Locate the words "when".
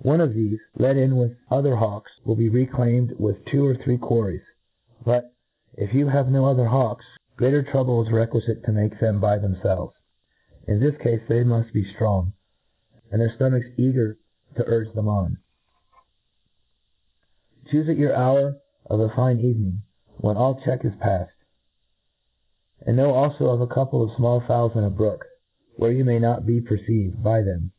20.16-20.38